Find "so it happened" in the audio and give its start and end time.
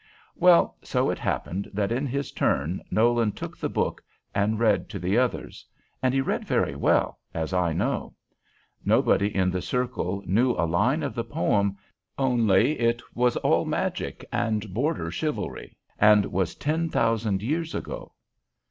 0.81-1.69